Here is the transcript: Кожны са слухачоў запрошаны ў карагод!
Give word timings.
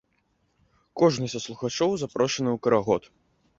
Кожны 1.01 1.29
са 1.35 1.39
слухачоў 1.45 1.91
запрошаны 2.07 2.49
ў 2.55 2.65
карагод! 2.67 3.03